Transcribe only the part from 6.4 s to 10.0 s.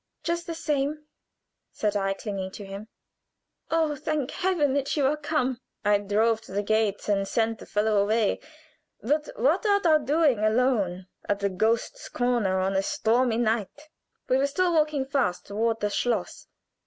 to the gates, and sent the fellow away. But what art thou